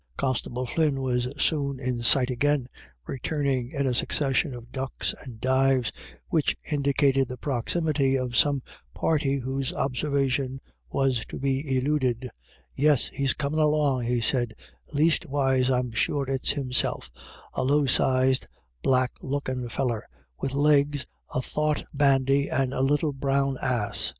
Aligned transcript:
Constable 0.17 0.65
Flynn 0.65 0.99
was 0.99 1.27
soon 1.39 1.79
in 1.79 2.01
sight 2.01 2.31
again, 2.31 2.65
return 3.05 3.45
ing 3.45 3.69
in 3.69 3.85
a 3.85 3.93
succession 3.93 4.55
of 4.55 4.71
ducks 4.71 5.13
and 5.21 5.39
dives 5.39 5.91
which 6.27 6.57
indicated 6.71 7.27
the 7.27 7.37
proximity 7.37 8.15
of 8.17 8.35
some 8.35 8.63
party 8.95 9.35
whose 9.37 9.71
observation 9.71 10.59
was 10.89 11.23
to 11.27 11.37
be 11.37 11.77
eluded." 11.77 12.31
Yes, 12.73 13.09
he's 13.13 13.35
comin' 13.35 13.59
along," 13.59 14.05
he 14.05 14.21
said," 14.21 14.55
leastwise 14.95 15.69
I'm 15.69 15.91
sure 15.91 16.27
it's 16.27 16.49
himself— 16.53 17.11
a 17.53 17.63
low 17.63 17.85
sized 17.85 18.47
black 18.81 19.11
lookin' 19.21 19.69
feller, 19.69 20.07
with 20.39 20.55
legs 20.55 21.05
a 21.35 21.43
thought 21.43 21.85
126 21.93 21.93
IRISH 21.93 22.23
IDYLLS. 22.23 22.49
bandy, 22.49 22.49
and 22.49 22.73
a 22.73 22.81
little 22.81 23.13
brown 23.13 23.59
ass." 23.61 24.09